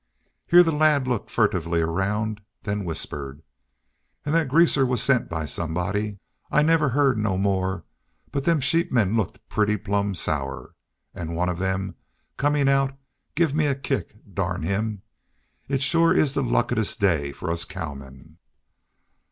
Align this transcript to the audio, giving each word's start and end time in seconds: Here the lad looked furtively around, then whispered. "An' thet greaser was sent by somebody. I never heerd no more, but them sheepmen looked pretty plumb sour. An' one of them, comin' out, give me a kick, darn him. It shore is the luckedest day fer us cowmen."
Here 0.47 0.63
the 0.63 0.71
lad 0.71 1.07
looked 1.07 1.29
furtively 1.29 1.79
around, 1.79 2.41
then 2.63 2.85
whispered. 2.85 3.43
"An' 4.25 4.33
thet 4.33 4.47
greaser 4.47 4.83
was 4.83 5.03
sent 5.03 5.29
by 5.29 5.45
somebody. 5.45 6.17
I 6.51 6.63
never 6.63 6.89
heerd 6.89 7.19
no 7.19 7.37
more, 7.37 7.83
but 8.31 8.43
them 8.43 8.61
sheepmen 8.61 9.15
looked 9.15 9.47
pretty 9.47 9.77
plumb 9.77 10.15
sour. 10.15 10.73
An' 11.13 11.35
one 11.35 11.49
of 11.49 11.59
them, 11.59 11.93
comin' 12.35 12.67
out, 12.67 12.97
give 13.35 13.53
me 13.53 13.67
a 13.67 13.75
kick, 13.75 14.15
darn 14.33 14.63
him. 14.63 15.03
It 15.67 15.83
shore 15.83 16.15
is 16.15 16.33
the 16.33 16.41
luckedest 16.41 16.99
day 16.99 17.31
fer 17.31 17.51
us 17.51 17.63
cowmen." 17.63 18.39